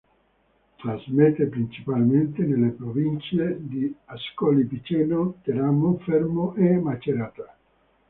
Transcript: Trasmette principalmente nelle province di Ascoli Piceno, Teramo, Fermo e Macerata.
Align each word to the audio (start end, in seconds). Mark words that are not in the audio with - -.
Trasmette 0.79 1.45
principalmente 1.51 2.41
nelle 2.43 2.69
province 2.71 3.57
di 3.59 3.95
Ascoli 4.05 4.65
Piceno, 4.65 5.35
Teramo, 5.43 5.99
Fermo 5.99 6.55
e 6.55 6.75
Macerata. 6.79 7.55